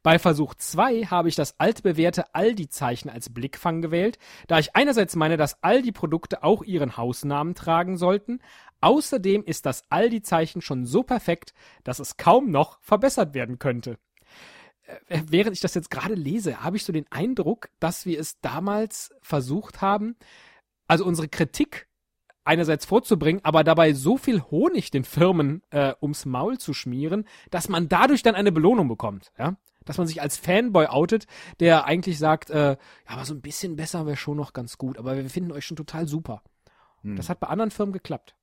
[0.02, 4.18] Bei Versuch 2 habe ich das altbewährte Aldi-Zeichen als Blickfang gewählt,
[4.48, 8.40] da ich einerseits meine, dass Aldi-Produkte auch ihren Hausnamen tragen sollten,
[8.80, 11.54] außerdem ist das Aldi-Zeichen schon so perfekt,
[11.84, 13.96] dass es kaum noch verbessert werden könnte.
[15.06, 18.40] Äh, Während ich das jetzt gerade lese, habe ich so den Eindruck, dass wir es
[18.40, 20.16] damals versucht haben,
[20.88, 21.86] also unsere Kritik
[22.42, 27.68] einerseits vorzubringen, aber dabei so viel Honig den Firmen äh, ums Maul zu schmieren, dass
[27.68, 29.56] man dadurch dann eine Belohnung bekommt, ja?
[29.84, 31.26] Dass man sich als Fanboy outet,
[31.60, 34.98] der eigentlich sagt, äh, ja, aber so ein bisschen besser wäre schon noch ganz gut,
[34.98, 36.42] aber wir finden euch schon total super.
[37.02, 37.16] Hm.
[37.16, 38.36] Das hat bei anderen Firmen geklappt.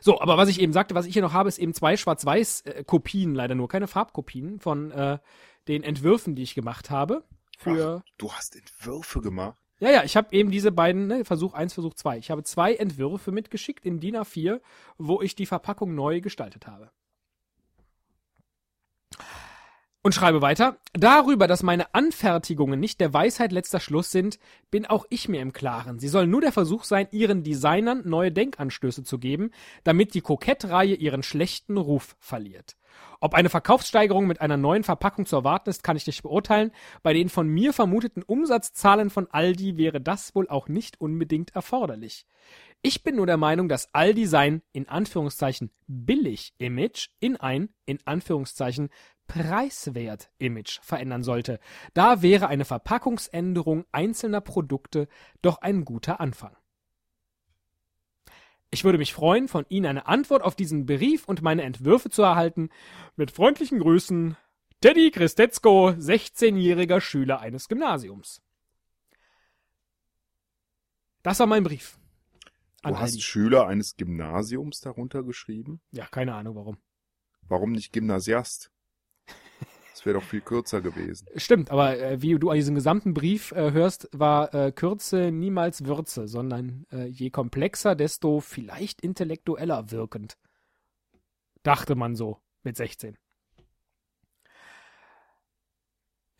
[0.00, 3.34] So, aber was ich eben sagte, was ich hier noch habe, ist eben zwei Schwarz-Weiß-Kopien,
[3.34, 5.18] leider nur keine Farbkopien von äh,
[5.68, 7.24] den Entwürfen, die ich gemacht habe.
[7.58, 9.56] Für Ach, du hast Entwürfe gemacht.
[9.78, 12.18] ja, ja, ich habe eben diese beiden, ne, Versuch 1, Versuch 2.
[12.18, 14.60] Ich habe zwei Entwürfe mitgeschickt in DIN A4,
[14.98, 16.90] wo ich die Verpackung neu gestaltet habe.
[20.06, 20.76] Und schreibe weiter.
[20.92, 24.38] Darüber, dass meine Anfertigungen nicht der Weisheit letzter Schluss sind,
[24.70, 25.98] bin auch ich mir im Klaren.
[25.98, 29.50] Sie sollen nur der Versuch sein, ihren Designern neue Denkanstöße zu geben,
[29.82, 32.76] damit die Kokett-Reihe ihren schlechten Ruf verliert.
[33.18, 36.72] Ob eine Verkaufssteigerung mit einer neuen Verpackung zu erwarten ist, kann ich nicht beurteilen.
[37.02, 42.26] Bei den von mir vermuteten Umsatzzahlen von Aldi wäre das wohl auch nicht unbedingt erforderlich.
[42.82, 47.98] Ich bin nur der Meinung, dass Aldi sein in Anführungszeichen billig Image in ein in
[48.04, 48.90] Anführungszeichen
[49.34, 51.58] preiswert Image verändern sollte.
[51.92, 55.08] Da wäre eine Verpackungsänderung einzelner Produkte
[55.42, 56.56] doch ein guter Anfang.
[58.70, 62.22] Ich würde mich freuen, von Ihnen eine Antwort auf diesen Brief und meine Entwürfe zu
[62.22, 62.70] erhalten.
[63.16, 64.36] Mit freundlichen Grüßen,
[64.80, 68.40] Teddy Christetzko, 16-jähriger Schüler eines Gymnasiums.
[71.22, 71.98] Das war mein Brief.
[72.82, 73.22] Du An hast Aldi.
[73.22, 75.80] Schüler eines Gymnasiums darunter geschrieben.
[75.90, 76.78] Ja, keine Ahnung warum.
[77.42, 78.73] Warum nicht Gymnasiast?
[79.94, 81.28] Das wäre doch viel kürzer gewesen.
[81.36, 85.84] Stimmt, aber äh, wie du an diesem gesamten Brief äh, hörst, war äh, Kürze niemals
[85.84, 90.36] Würze, sondern äh, je komplexer, desto vielleicht intellektueller wirkend.
[91.62, 93.16] Dachte man so mit 16.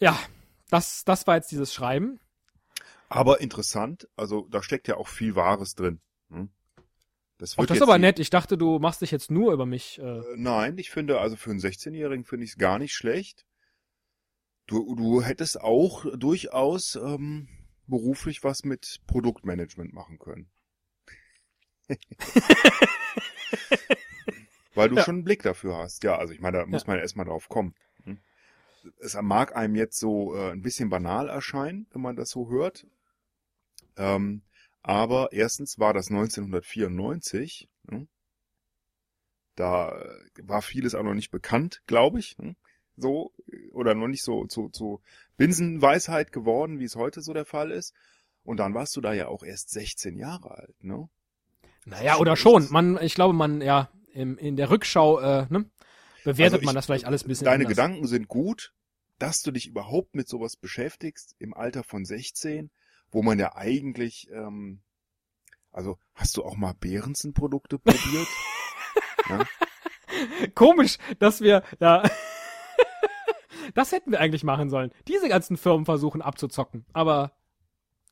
[0.01, 0.19] Ja,
[0.71, 2.19] das, das war jetzt dieses Schreiben.
[3.09, 6.01] Aber interessant, also da steckt ja auch viel Wahres drin.
[6.29, 6.51] hm?
[7.45, 8.19] Das Ach, das ist aber nett.
[8.21, 9.99] Ich dachte, du machst dich jetzt nur über mich.
[9.99, 13.45] Äh, Äh, Nein, ich finde, also für einen 16-Jährigen finde ich es gar nicht schlecht.
[14.67, 17.49] Du, du hättest auch durchaus ähm,
[17.87, 20.49] beruflich was mit Produktmanagement machen können.
[24.75, 25.05] Weil du Ja.
[25.05, 26.03] schon einen Blick dafür hast.
[26.03, 27.75] Ja, also ich meine, da muss man erstmal drauf kommen.
[28.05, 28.19] hm?
[29.01, 32.87] Es mag einem jetzt so äh, ein bisschen banal erscheinen, wenn man das so hört.
[33.99, 34.41] Ähm,
[34.85, 37.69] aber erstens war das 1994.
[37.89, 38.07] hm?
[39.57, 40.05] Da
[40.43, 42.37] war vieles auch noch nicht bekannt, glaube ich.
[42.39, 42.55] hm?
[42.97, 45.01] So, äh, oder noch nicht so zu, zu
[45.37, 47.95] Binsenweisheit geworden, wie es heute so der Fall ist.
[48.45, 51.09] Und dann warst du da ja auch erst 16 Jahre alt, ne?
[51.87, 52.67] naja, oder schon.
[52.71, 55.71] Man, ich glaube, man, ja, im, in der Rückschau, äh, ne?
[56.25, 57.77] bewertet Also man ich- das vielleicht alles ein bisschen Deine anders.
[57.77, 58.75] Gedanken sind gut,
[59.19, 62.71] dass du dich überhaupt mit sowas beschäftigst im Alter von 16,
[63.15, 64.83] wo man ja eigentlich, ähm,
[65.71, 68.29] also hast du auch mal Behrensen-Produkte probiert?
[69.29, 69.45] ja?
[70.55, 72.03] Komisch, dass wir, ja.
[73.75, 74.91] das hätten wir eigentlich machen sollen.
[75.07, 76.87] Diese ganzen Firmen versuchen abzuzocken.
[76.93, 77.33] Aber,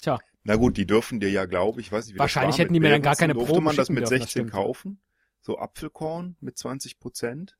[0.01, 2.65] tja, Na gut, die dürfen dir ja, glaube ich, weiß nicht, wie Wahrscheinlich das war,
[2.65, 4.51] hätten die mir dann gar keine Durfte Proben man das mit dürfen, das 16 stimmt.
[4.53, 5.03] kaufen?
[5.41, 7.59] So Apfelkorn mit 20 Prozent?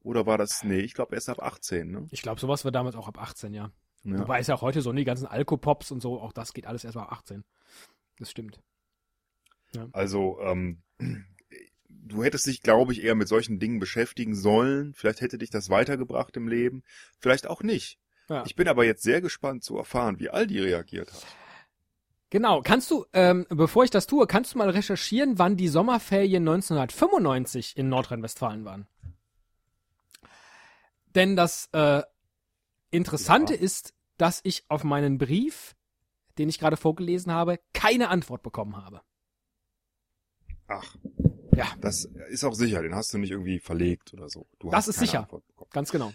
[0.00, 2.06] Oder war das, nee, ich glaube erst ab 18, ne?
[2.12, 3.72] ich glaube, sowas war damals auch ab 18, ja.
[4.06, 4.20] Ja.
[4.20, 6.66] Wobei es ja auch heute so, ne, die ganzen Alkopops und so, auch das geht
[6.66, 7.44] alles erst mal ab 18.
[8.18, 8.60] Das stimmt.
[9.92, 10.82] Also, ähm,
[11.88, 14.94] du hättest dich, glaube ich, eher mit solchen Dingen beschäftigen sollen.
[14.94, 16.82] Vielleicht hätte dich das weitergebracht im Leben.
[17.18, 17.98] Vielleicht auch nicht.
[18.28, 18.44] Ja.
[18.46, 21.26] Ich bin aber jetzt sehr gespannt zu erfahren, wie Aldi reagiert hat.
[22.30, 26.42] Genau, kannst du, ähm, bevor ich das tue, kannst du mal recherchieren, wann die Sommerferien
[26.42, 28.86] 1995 in Nordrhein-Westfalen waren?
[31.14, 32.02] Denn das äh,
[32.90, 33.60] Interessante Ja.
[33.60, 35.76] ist, dass ich auf meinen Brief,
[36.38, 39.02] den ich gerade vorgelesen habe, keine Antwort bekommen habe.
[40.68, 40.96] Ach.
[41.54, 41.66] Ja.
[41.80, 44.46] Das ist auch sicher, den hast du nicht irgendwie verlegt oder so.
[44.58, 45.20] Du Das hast ist keine sicher.
[45.20, 45.70] Antwort bekommen.
[45.72, 46.12] Ganz genau.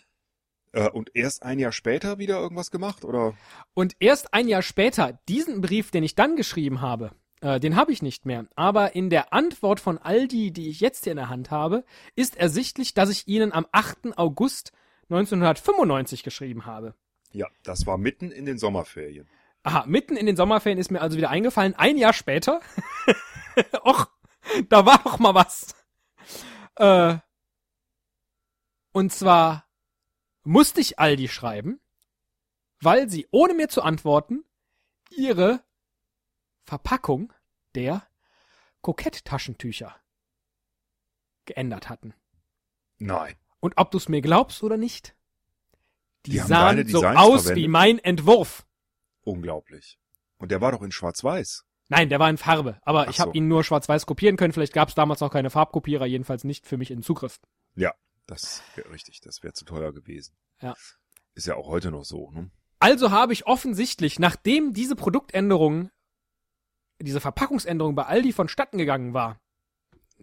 [0.73, 3.33] Äh, und erst ein Jahr später wieder irgendwas gemacht, oder?
[3.73, 7.11] Und erst ein Jahr später, diesen Brief, den ich dann geschrieben habe,
[7.41, 8.45] äh, den habe ich nicht mehr.
[8.55, 11.83] Aber in der Antwort von Aldi, die ich jetzt hier in der Hand habe,
[12.15, 14.17] ist ersichtlich, dass ich ihnen am 8.
[14.17, 14.71] August
[15.09, 16.93] 1995 geschrieben habe.
[17.31, 19.27] Ja, das war mitten in den Sommerferien.
[19.63, 22.61] Aha, mitten in den Sommerferien ist mir also wieder eingefallen, ein Jahr später.
[23.83, 24.07] Och,
[24.69, 25.75] da war doch mal was.
[26.75, 27.17] Äh,
[28.91, 29.67] und zwar
[30.43, 31.79] musste ich Aldi schreiben,
[32.81, 34.43] weil sie, ohne mir zu antworten,
[35.11, 35.63] ihre
[36.63, 37.31] Verpackung
[37.75, 38.07] der
[38.81, 39.95] Kokett-Taschentücher
[41.45, 42.13] geändert hatten.
[42.97, 43.35] Nein.
[43.59, 45.15] Und ob du es mir glaubst oder nicht,
[46.25, 47.55] die, Die sahen so aus verwendet?
[47.55, 48.65] wie mein Entwurf.
[49.23, 49.97] Unglaublich.
[50.37, 51.65] Und der war doch in Schwarz-Weiß.
[51.89, 53.33] Nein, der war in Farbe, aber Ach ich habe so.
[53.33, 54.53] ihn nur schwarz-weiß kopieren können.
[54.53, 57.39] Vielleicht gab es damals noch keine Farbkopierer, jedenfalls nicht für mich in Zugriff.
[57.75, 57.93] Ja,
[58.27, 59.19] das wäre richtig.
[59.21, 60.35] Das wäre zu teuer gewesen.
[60.61, 60.73] Ja.
[61.33, 62.49] Ist ja auch heute noch so, ne?
[62.79, 65.91] Also habe ich offensichtlich, nachdem diese Produktänderung,
[66.99, 69.39] diese Verpackungsänderung bei Aldi vonstatten gegangen war,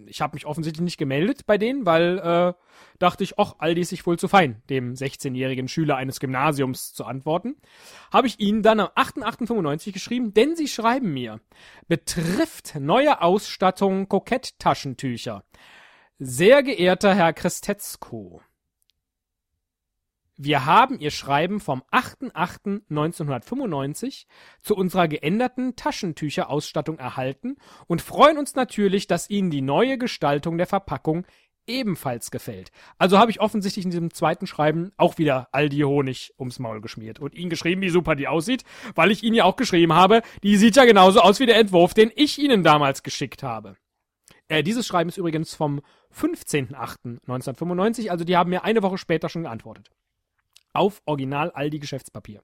[0.06, 2.52] ich habe mich offensichtlich nicht gemeldet bei denen, weil äh,
[2.98, 7.04] dachte ich, ach, Aldi ist sich wohl zu fein, dem 16-jährigen Schüler eines Gymnasiums zu
[7.04, 7.56] antworten,
[8.12, 11.40] habe ich ihnen dann am 8.8.95 geschrieben, denn sie schreiben mir,
[11.88, 15.44] betrifft neue Ausstattung Kokett-Taschentücher.
[16.18, 18.42] Sehr geehrter Herr Christetzko,
[20.38, 24.26] wir haben Ihr Schreiben vom 8.8.1995
[24.62, 27.56] zu unserer geänderten Taschentücherausstattung erhalten
[27.88, 31.26] und freuen uns natürlich, dass Ihnen die neue Gestaltung der Verpackung
[31.66, 32.70] ebenfalls gefällt.
[32.98, 37.18] Also habe ich offensichtlich in diesem zweiten Schreiben auch wieder Aldi Honig ums Maul geschmiert
[37.18, 38.62] und Ihnen geschrieben, wie super die aussieht,
[38.94, 41.94] weil ich Ihnen ja auch geschrieben habe, die sieht ja genauso aus wie der Entwurf,
[41.94, 43.76] den ich Ihnen damals geschickt habe.
[44.46, 45.80] Äh, dieses Schreiben ist übrigens vom
[46.14, 49.90] 15.08.1995, also die haben mir eine Woche später schon geantwortet
[50.72, 52.42] auf Original Aldi Geschäftspapier.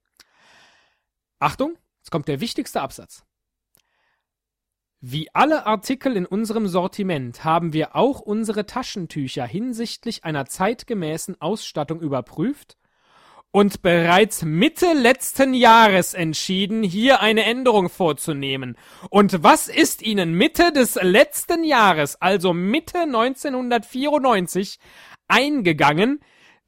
[1.38, 3.24] Achtung, jetzt kommt der wichtigste Absatz.
[5.00, 12.00] Wie alle Artikel in unserem Sortiment haben wir auch unsere Taschentücher hinsichtlich einer zeitgemäßen Ausstattung
[12.00, 12.78] überprüft
[13.50, 18.76] und bereits Mitte letzten Jahres entschieden, hier eine Änderung vorzunehmen.
[19.10, 24.78] Und was ist Ihnen Mitte des letzten Jahres, also Mitte 1994,
[25.28, 26.18] eingegangen?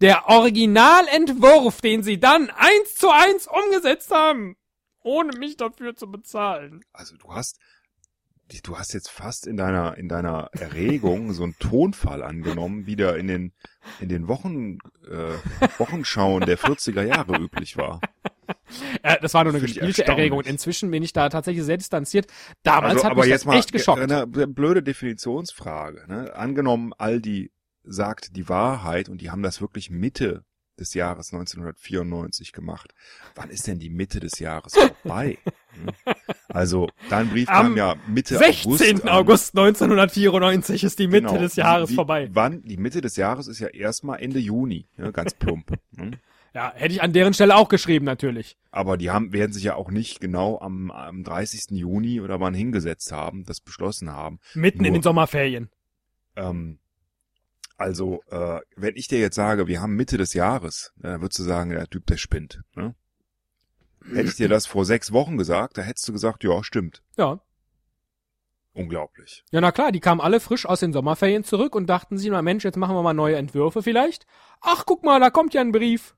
[0.00, 4.56] Der Originalentwurf, den Sie dann eins zu eins umgesetzt haben,
[5.02, 6.85] ohne mich dafür zu bezahlen.
[6.92, 7.59] Also du hast,
[8.52, 12.96] die- du hast jetzt fast in deiner, in deiner Erregung so einen Tonfall angenommen, wie
[12.96, 13.52] der in den,
[14.00, 14.78] in den Wochen,
[15.11, 15.32] äh,
[15.78, 18.00] Wochenschauen der 40er Jahre üblich war.
[19.02, 20.04] Äh, das war nur eine gespielte.
[20.06, 20.38] Erregung.
[20.38, 22.26] Und inzwischen bin ich da tatsächlich sehr distanziert.
[22.62, 24.00] Damals Also, hat aber mich jetzt das mal echt geschockt.
[24.02, 26.04] eine blöde Definitionsfrage.
[26.06, 26.32] Ne?
[26.37, 27.50] Angenommen, Aldi
[27.87, 30.44] sagt die Wahrheit und die haben das wirklich Mitte
[30.79, 32.92] des Jahres 1994 gemacht.
[33.35, 35.38] Wann ist denn die Mitte des Jahres vorbei?
[35.77, 35.90] Hm?
[36.49, 38.70] also, dein Brief Am kam ja Mitte 16.
[38.72, 39.03] August.
[39.03, 39.09] an.
[39.11, 41.38] August 1994 ist die Mitte Genau.
[41.38, 42.31] des Jahres Wie- vorbei.
[42.33, 42.62] Wann?
[42.64, 45.72] Die Mitte des Jahres ist ja erstmal Ende Juni, ja, ganz plump.
[45.92, 46.12] ne?
[46.55, 48.57] Ja, hätte ich an deren Stelle auch geschrieben, natürlich.
[48.70, 51.72] Aber die haben, werden sich ja auch nicht genau am, am 30.
[51.79, 54.38] Juni oder wann hingesetzt haben, das beschlossen haben.
[54.55, 55.68] Mitten in Nur- den Sommerferien.
[56.37, 56.79] Ähm,
[57.76, 61.38] also, äh, wenn ich dir jetzt sage, wir haben Mitte des Jahres, äh, dann würdest
[61.38, 62.62] du sagen, der Typ, der spinnt.
[62.74, 62.94] Ne?
[64.04, 67.02] Hätte ich dir das vor sechs Wochen gesagt, da hättest du gesagt, ja, stimmt.
[67.16, 67.40] Ja.
[68.72, 69.44] Unglaublich.
[69.50, 72.42] Ja, na klar, die kamen alle frisch aus den Sommerferien zurück und dachten sich, na
[72.42, 74.26] Mensch, jetzt machen wir mal neue Entwürfe vielleicht.
[74.60, 76.14] Ach, guck mal, da kommt ja ein Brief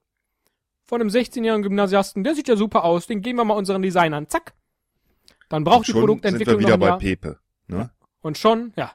[0.84, 4.28] von einem 16-jährigen Gymnasiasten, der sieht ja super aus, den geben wir mal unseren Designern.
[4.28, 4.54] Zack.
[5.48, 6.98] Dann braucht die Schon Produktentwicklung sind wir wieder bei.
[6.98, 7.38] Pepe.
[7.68, 7.90] Ne?
[8.20, 8.92] Und schon, ja.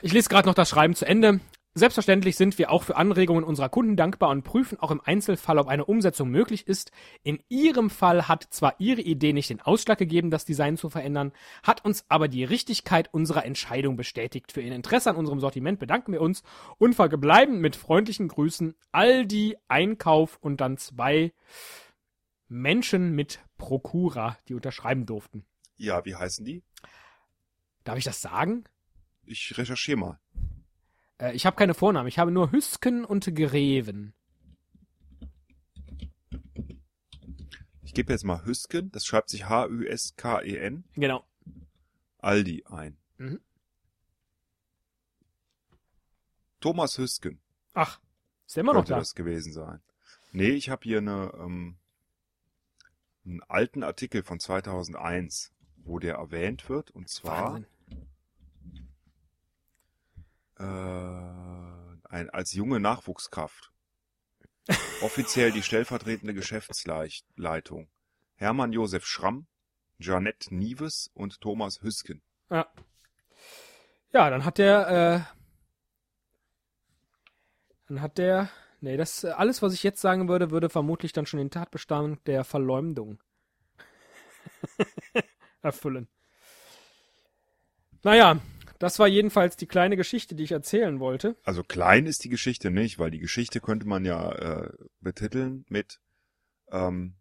[0.00, 1.40] Ich lese gerade noch das Schreiben zu Ende.
[1.74, 5.66] Selbstverständlich sind wir auch für Anregungen unserer Kunden dankbar und prüfen auch im Einzelfall, ob
[5.66, 6.92] eine Umsetzung möglich ist.
[7.24, 11.32] In Ihrem Fall hat zwar Ihre Idee nicht den Ausschlag gegeben, das Design zu verändern,
[11.64, 14.52] hat uns aber die Richtigkeit unserer Entscheidung bestätigt.
[14.52, 16.42] Für Ihr Interesse an unserem Sortiment bedanken wir uns
[16.78, 21.32] und verbleiben mit freundlichen Grüßen Aldi Einkauf und dann zwei
[22.48, 25.44] Menschen mit Prokura, die unterschreiben durften.
[25.76, 26.62] Ja, wie heißen die?
[27.84, 28.64] Darf ich das sagen?
[29.28, 30.20] Ich recherchiere mal.
[31.20, 34.14] Äh, ich habe keine Vornamen, ich habe nur Hüsken und Greven.
[37.82, 41.26] Ich gebe jetzt mal Hüsken, das schreibt sich H-Ü-S-K-E-N, Genau.
[42.18, 42.96] Aldi ein.
[43.18, 43.40] Mhm.
[46.60, 47.40] Thomas Hüsken
[47.74, 48.00] Ach,
[48.46, 48.98] ist der immer noch könnte da?
[48.98, 49.80] das gewesen sein.
[50.32, 51.76] Nee, ich habe hier eine, ähm,
[53.24, 57.66] einen alten Artikel von 2001, wo der erwähnt wird, und zwar Wahnsinn.
[60.58, 63.72] Äh, ein, als junge Nachwuchskraft.
[65.02, 67.88] Offiziell die stellvertretende Geschäftsleitung.
[68.36, 69.46] Hermann Josef Schramm,
[69.98, 72.22] Janette Nieves und Thomas Hüsken.
[72.50, 72.66] Ja.
[74.12, 75.20] Ja, dann hat der, äh,
[77.88, 81.38] dann hat der, nee, das, alles, was ich jetzt sagen würde, würde vermutlich dann schon
[81.38, 83.18] den Tatbestand der Verleumdung
[85.62, 86.08] erfüllen.
[88.02, 88.40] Naja,
[88.78, 91.36] das war jedenfalls die kleine Geschichte, die ich erzählen wollte.
[91.44, 96.00] Also klein ist die Geschichte nicht, weil die Geschichte könnte man ja äh, betiteln mit
[96.70, 97.16] ähm,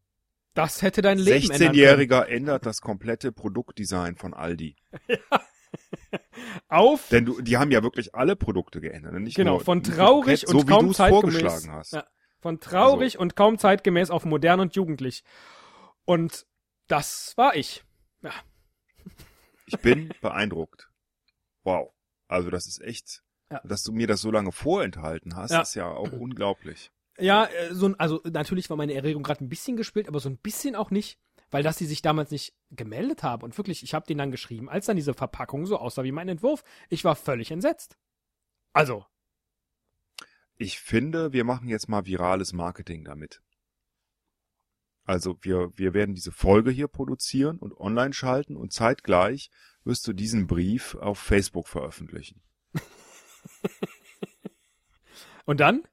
[0.53, 1.75] Das hätte dein Leben ändern können.
[1.75, 4.75] 16-Jähriger ändert das komplette Produktdesign von Aldi.
[6.69, 9.13] Auf, Denn du, die haben ja wirklich alle Produkte geändert.
[9.13, 9.19] ne?
[9.19, 11.41] Nicht genau, nur, von traurig Kokett, und so kaum zeitgemäß.
[11.41, 11.93] vorgeschlagen hast.
[11.93, 12.05] Ja,
[12.39, 15.23] von traurig und kaum zeitgemäß auf modern und jugendlich.
[16.05, 16.45] Und
[16.87, 17.83] das war ich.
[18.21, 18.31] Ja.
[19.65, 20.86] Ich bin beeindruckt.
[21.67, 21.93] Wow.
[22.29, 23.59] Also das ist echt, Ja.
[23.65, 25.61] dass du mir das so lange vorenthalten hast, Ja.
[25.61, 26.91] ist ja auch unglaublich.
[27.19, 30.29] Ja, äh, so ein, also natürlich war meine Erregung gerade ein bisschen gespielt, aber so
[30.29, 31.19] ein bisschen auch nicht,
[31.51, 34.69] weil dass sie sich damals nicht gemeldet haben und wirklich, ich habe den dann geschrieben,
[34.69, 37.97] als dann diese Verpackung so aussah wie mein Entwurf, ich war völlig entsetzt.
[38.73, 39.05] Also,
[40.59, 43.41] Ich finde, wir machen jetzt mal virales Marketing damit.
[45.03, 49.49] Also wir, wir werden diese Folge hier produzieren und online schalten und zeitgleich
[49.87, 52.41] wirst du diesen Brief auf Facebook veröffentlichen.
[55.45, 55.83] und dann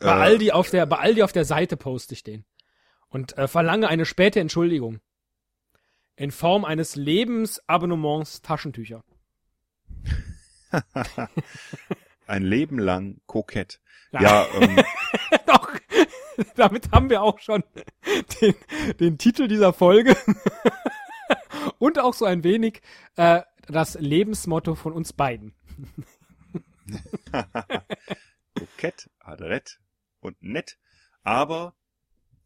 [0.00, 2.44] bei Äh, Aldi auf der bei Aldi auf der Seite poste ich den
[3.08, 5.00] und äh, verlange eine späte Entschuldigung
[6.16, 9.04] in Form eines Lebensabonnements Taschentücher.
[12.26, 13.80] Ein Leben lang kokett.
[14.12, 14.20] Ja.
[14.20, 14.82] Ja, ähm,
[15.46, 15.70] Doch,
[16.56, 17.62] damit haben wir auch schon
[18.40, 18.54] den,
[19.00, 20.16] den Titel dieser Folge
[21.78, 22.80] und auch so ein wenig
[23.16, 25.54] äh, das Lebensmotto von uns beiden.
[28.54, 29.80] kokett, adrett
[30.20, 30.78] und nett.
[31.22, 31.74] Aber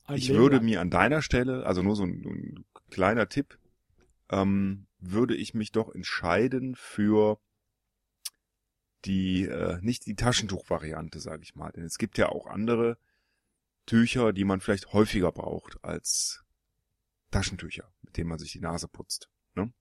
[0.05, 0.65] Ein ich Leben würde lang.
[0.65, 3.59] mir an deiner Stelle, also nur so ein, ein kleiner Tipp,
[4.31, 7.39] ähm, würde ich mich doch entscheiden für
[9.05, 11.71] die, äh, nicht die Taschentuch-Variante, sage ich mal.
[11.73, 12.99] Denn es gibt ja auch andere
[13.87, 16.45] Tücher, die man vielleicht häufiger braucht als
[17.33, 19.29] Taschentücher, mit denen man sich die Nase putzt.
[19.55, 19.73] Ne?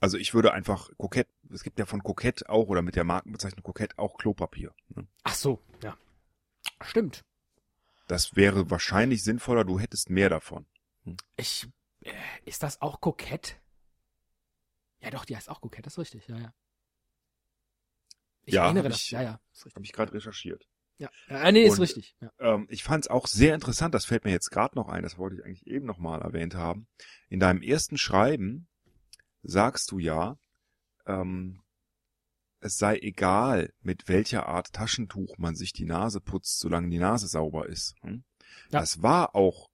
[0.00, 3.62] Also ich würde einfach Kokett, es gibt ja von Kokett auch, oder mit der Markenbezeichnung
[3.62, 4.74] Kokett auch Klopapier.
[4.88, 5.06] Ne?
[5.24, 5.96] Ach so, ja.
[6.80, 7.24] Stimmt.
[8.06, 10.66] Das wäre wahrscheinlich sinnvoller, du hättest mehr davon.
[11.36, 11.68] Ich
[12.00, 12.12] äh,
[12.44, 13.60] ist das auch kokett?
[15.00, 16.54] Ja, doch, die heißt auch kokett, das ist richtig, ja, ja.
[18.44, 19.40] Ich Ja, erinnere hab das, ich- ja, ja.
[19.74, 20.66] Habe ich gerade recherchiert.
[21.00, 22.14] Ja, ja nee, ist Und- richtig.
[22.20, 22.30] Ja.
[22.38, 25.16] Ähm, ich fand es auch sehr interessant, das fällt mir jetzt gerade noch ein, das
[25.16, 26.86] wollte ich eigentlich eben nochmal erwähnt haben.
[27.28, 28.68] In deinem ersten Schreiben
[29.42, 30.36] sagst du ja,
[31.06, 31.62] ähm,
[32.60, 37.26] es sei egal, mit welcher Art Taschentuch man sich die Nase putzt, solange die Nase
[37.26, 37.94] sauber ist.
[38.02, 38.22] Hm?
[38.70, 38.80] Ja.
[38.80, 39.70] Das war auch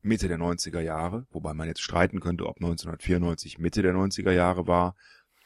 [0.00, 4.66] Mitte der 90er Jahre, wobei man jetzt streiten könnte, ob 1994 Mitte der 90er Jahre
[4.66, 4.96] war.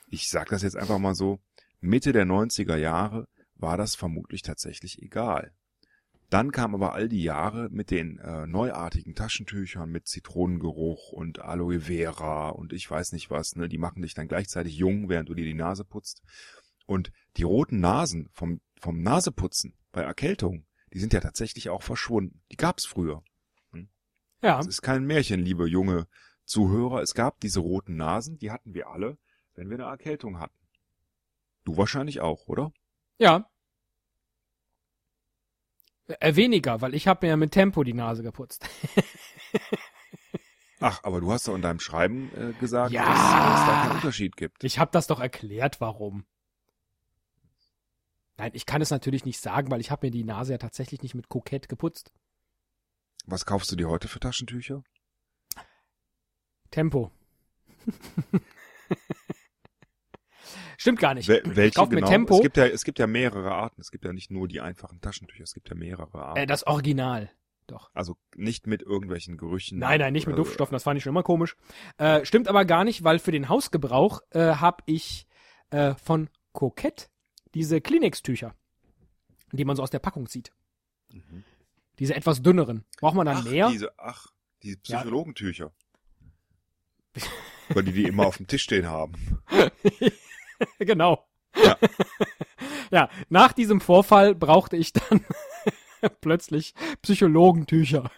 [0.09, 1.41] Ich sag das jetzt einfach mal so.
[1.81, 3.27] Mitte der 90er Jahre
[3.65, 5.53] war das vermutlich tatsächlich egal.
[6.29, 11.81] Dann kamen aber all die Jahre mit den äh, neuartigen Taschentüchern mit Zitronengeruch und Aloe
[11.81, 15.35] Vera und ich weiß nicht was, ne, die machen dich dann gleichzeitig jung, während du
[15.35, 16.23] dir die Nase putzt.
[16.87, 22.43] Und die roten Nasen vom, vom Naseputzen bei Erkältung, die sind ja tatsächlich auch verschwunden.
[22.53, 23.23] Die gab's früher.
[24.43, 26.07] ja, Es ist kein Märchen, liebe junge
[26.45, 29.17] Zuhörer, es gab diese roten Nasen, die hatten wir alle,
[29.55, 30.59] wenn wir eine Erkältung hatten.
[31.65, 32.73] Du wahrscheinlich auch, oder?
[33.19, 33.49] Ja.
[36.07, 38.69] Äh, weniger, weil ich habe mir ja mit Tempo die Nase geputzt.
[40.81, 43.07] Ach, aber du hast doch in deinem Schreiben äh, gesagt, Ja.
[43.07, 44.65] dass, dass es da keinen Unterschied gibt.
[44.65, 46.27] Ich habe das doch erklärt, warum.
[48.37, 51.01] Nein, ich kann es natürlich nicht sagen, weil ich habe mir die Nase ja tatsächlich
[51.03, 52.13] nicht mit Kokett geputzt.
[53.27, 54.83] Was kaufst du dir heute für Taschentücher?
[56.71, 57.11] Tempo.
[60.79, 61.29] Stimmt gar nicht.
[61.29, 62.07] Wel ich welche mir genau?
[62.09, 63.81] Tempo, Es gibt ja, es gibt ja mehrere Arten.
[63.81, 66.41] Es gibt ja nicht nur die einfachen Taschentücher, es gibt ja mehrere Arten.
[66.41, 67.31] äh, das Original.
[67.67, 67.91] Doch.
[67.95, 69.79] also nicht mit irgendwelchen Gerüchen.
[69.79, 71.57] Nein, nein, nicht mit oder- Duftstoffen, das fand ich schon immer komisch.
[71.97, 75.27] Äh, stimmt aber gar nicht, weil für den Hausgebrauch äh, habe ich
[75.71, 77.09] äh, von Kokett
[77.55, 78.55] diese Kleenex-Tücher,
[79.53, 80.53] die man so aus der Packung zieht.
[81.11, 81.43] Mhm.
[81.99, 82.85] Diese etwas dünneren.
[83.01, 83.71] Braucht man dann Ach, mehr?
[83.71, 84.27] diese, ach,
[84.63, 84.99] diese Ja.
[84.99, 85.73] Psychologentücher.
[87.71, 89.15] Weil die die immer auf dem Tisch stehen haben.
[90.79, 91.27] genau.
[91.57, 91.79] Ja.
[92.91, 95.25] ja, nach diesem Vorfall brauchte ich dann
[96.21, 98.11] plötzlich Psychologentücher.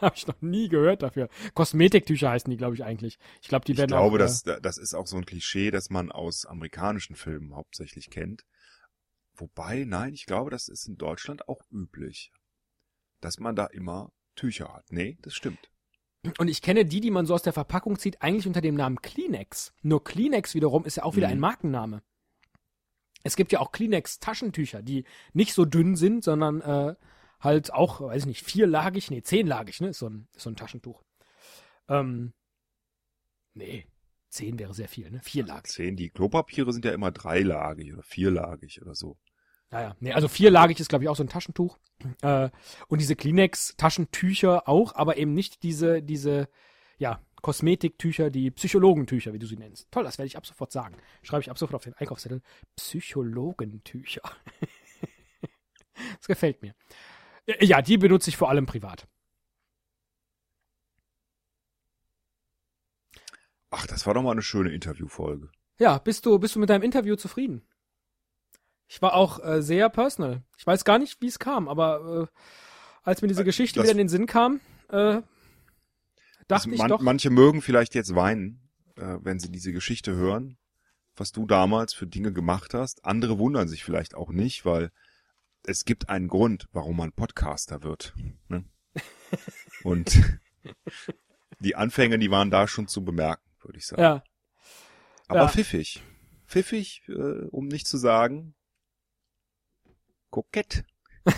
[0.00, 1.28] Habe ich noch nie gehört dafür.
[1.54, 3.18] Kosmetiktücher heißen die, glaube ich, eigentlich.
[3.40, 5.70] Ich glaube, die Ich werden glaube, auch, äh, das, das ist auch so ein Klischee,
[5.70, 8.44] das man aus amerikanischen Filmen hauptsächlich kennt.
[9.34, 12.32] Wobei, nein, ich glaube, das ist in Deutschland auch üblich.
[13.20, 14.90] Dass man da immer Tücher hat.
[14.90, 15.69] Nee, das stimmt.
[16.38, 19.00] Und ich kenne die, die man so aus der Verpackung zieht, eigentlich unter dem Namen
[19.00, 19.72] Kleenex.
[19.82, 21.32] Nur Kleenex wiederum ist ja auch wieder Mhm.
[21.34, 22.02] ein Markenname.
[23.22, 26.94] Es gibt ja auch Kleenex-Taschentücher, die nicht so dünn sind, sondern äh,
[27.40, 30.56] halt auch, weiß ich nicht, vierlagig, nee, zehnlagig, ne, ist so ein, ist so ein
[30.56, 31.02] Taschentuch.
[31.88, 32.32] Ähm,
[33.54, 33.86] nee,
[34.28, 35.70] zehn wäre sehr viel, ne, vierlagig.
[35.72, 39.16] Zehn, die Klopapiere sind ja immer dreilagig oder vierlagig oder so.
[39.70, 41.78] Naja, nee, also vierlagig ist, glaube ich, auch so ein Taschentuch.
[42.22, 42.50] Äh,
[42.88, 46.48] und diese Kleenex-Taschentücher auch, aber eben nicht diese, diese,
[46.98, 49.90] ja, Kosmetiktücher, die Psychologentücher, wie du sie nennst.
[49.90, 50.96] Toll, das werde ich ab sofort sagen.
[51.22, 52.42] Schreibe ich ab sofort auf den Einkaufszettel.
[52.76, 54.22] Psychologentücher.
[56.18, 56.74] das gefällt mir.
[57.46, 59.06] Äh, Ja, die benutze ich vor allem privat.
[63.70, 65.48] Ach, das war doch mal eine schöne Interviewfolge.
[65.78, 67.62] Ja, bist du, bist du mit deinem Interview zufrieden?
[68.92, 70.42] Ich war auch äh, sehr personal.
[70.58, 72.38] Ich weiß gar nicht, wie es kam, aber äh,
[73.04, 75.22] als mir diese Äh, Geschichte das- wieder in den Sinn kam, äh,
[76.48, 77.00] dachte Also ich man, doch.
[77.00, 80.58] Manche mögen vielleicht jetzt weinen, äh, wenn sie diese Geschichte hören,
[81.14, 83.04] was du damals für Dinge gemacht hast.
[83.04, 84.90] Andere wundern sich vielleicht auch nicht, weil
[85.62, 88.12] es gibt einen Grund, warum man Podcaster wird.
[88.48, 88.64] Ne?
[89.84, 90.18] Und
[91.60, 94.02] die Anfänge, die waren da schon zu bemerken, würde ich sagen.
[94.02, 94.24] ja,
[95.28, 95.48] Aber ja.
[95.48, 96.02] pfiffig.
[96.48, 97.12] Pfiffig, äh,
[97.50, 98.56] um nicht zu sagen,
[100.30, 100.84] kokett.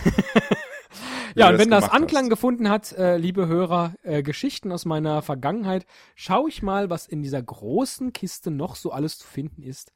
[1.34, 2.30] Ja, und wenn das Anklang hast.
[2.30, 7.22] gefunden hat, äh, liebe Hörer, äh, Geschichten aus meiner Vergangenheit, schau ich mal, was in
[7.22, 9.92] dieser großen Kiste noch so alles zu finden ist,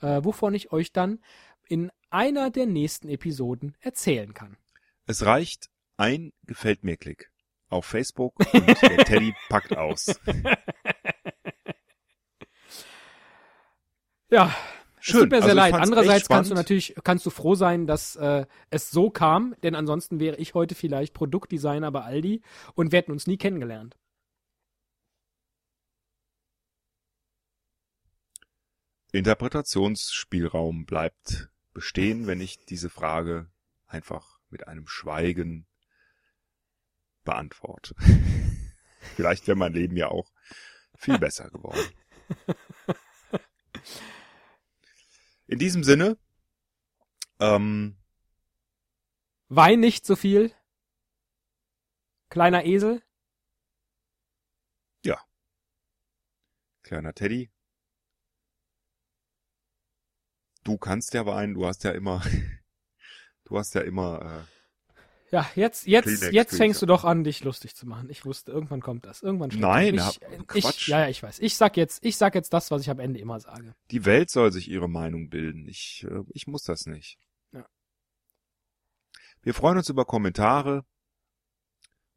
[0.00, 1.20] äh, wovon ich euch dann
[1.68, 4.56] in einer der nächsten Episoden erzählen kann.
[5.06, 7.30] Es reicht ein gefällt mir Klick
[7.68, 10.18] auf Facebook und der Teddy packt aus.
[14.32, 14.54] Ja,
[15.10, 15.20] Schön.
[15.20, 15.74] Es tut mir Also sehr leid.
[15.74, 20.20] Andererseits kannst du natürlich, kannst du froh sein, dass äh, es so kam, denn ansonsten
[20.20, 22.42] wäre ich heute vielleicht Produktdesigner bei Aldi
[22.74, 23.96] und wir hätten uns nie kennengelernt.
[29.12, 33.50] Interpretationsspielraum bleibt bestehen, wenn ich diese Frage
[33.86, 35.66] einfach mit einem Schweigen
[37.24, 37.94] beantworte.
[39.16, 40.30] Vielleicht wäre mein Leben ja auch
[40.96, 41.80] viel besser geworden.
[45.50, 46.16] In diesem Sinne,
[47.40, 47.96] ähm,
[49.48, 50.52] Wein nicht so viel.
[52.28, 53.02] Kleiner Esel.
[56.90, 57.48] kleiner Teddy,
[60.64, 62.20] du kannst ja weinen, du hast ja immer,
[63.44, 64.48] du hast ja immer,
[65.32, 68.10] Ja, jetzt, jetzt, Kleenex, jetzt fängst du doch an, dich lustig zu machen.
[68.10, 69.22] Ich wusste, irgendwann kommt das.
[69.22, 70.16] Irgendwann schlägt Nein, das.
[70.20, 70.82] hab- ich, Quatsch.
[70.82, 71.38] ich, ja, ja, ich weiß.
[71.38, 73.68] Ich sag jetzt, ich sag jetzt das, was ich am Ende immer sage.
[73.68, 75.68] äh, die Welt soll sich ihre Meinung bilden.
[75.68, 77.16] Ich, äh, ich muss das nicht.
[77.52, 77.64] Ja.
[79.42, 80.84] Wir freuen uns über Kommentare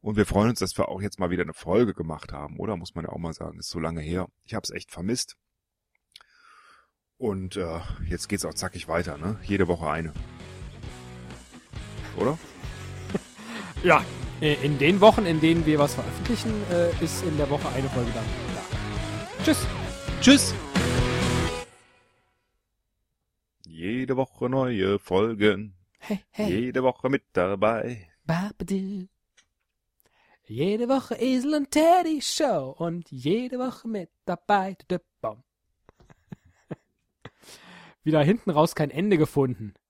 [0.01, 2.77] und wir freuen uns, dass wir auch jetzt mal wieder eine Folge gemacht haben, oder?
[2.77, 4.27] Muss man ja auch mal sagen, ist so lange her.
[4.43, 5.35] Ich habe es echt vermisst.
[7.17, 9.39] Und äh, jetzt geht's auch zackig weiter, ne?
[9.43, 10.13] Jede Woche eine.
[12.17, 12.37] Oder?
[13.83, 14.03] Ja.
[14.41, 17.89] Äh, In den Wochen, in denen wir was veröffentlichen, äh, ist in der Woche eine
[17.89, 18.25] Folge dann.
[18.55, 19.43] Ja.
[19.43, 19.67] Tschüss.
[20.21, 20.53] Tschüss!
[23.65, 25.75] Jede Woche neue Folgen.
[25.99, 26.49] Hey, hey.
[26.49, 28.07] Jede Woche mit dabei.
[28.25, 29.09] Babadi.
[30.45, 34.77] Jede Woche Esel und Teddy Show und jede Woche mit dabei.
[38.03, 39.73] Wieder hinten raus kein Ende gefunden.